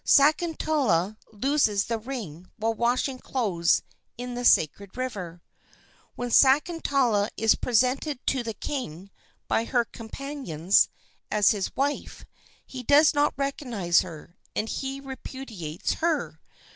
[0.03, 3.83] "Sakuntala loses the ring while washing clothes
[4.17, 5.43] in the sacred river.
[6.15, 9.11] "When Sakuntala is presented to the king,
[9.47, 10.89] by her companions,
[11.29, 12.25] as his wife,
[12.65, 16.39] he does not recognize her, and he repudiates her.